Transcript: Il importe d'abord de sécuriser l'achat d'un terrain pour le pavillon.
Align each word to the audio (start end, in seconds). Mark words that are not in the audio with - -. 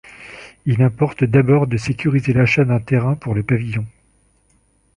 Il 0.65 0.81
importe 0.81 1.23
d'abord 1.25 1.67
de 1.67 1.77
sécuriser 1.77 2.33
l'achat 2.33 2.65
d'un 2.65 2.79
terrain 2.79 3.13
pour 3.13 3.35
le 3.35 3.43
pavillon. 3.43 3.85